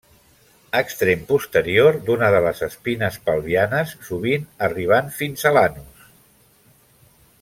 Extrem 0.77 1.19
posterior 1.31 1.99
d'una 2.07 2.29
de 2.35 2.39
les 2.45 2.61
espines 2.69 3.19
pelvianes 3.27 3.93
sovint 4.09 4.49
arribant 4.69 5.13
fins 5.19 5.45
a 5.51 5.53
l'anus. 5.59 6.11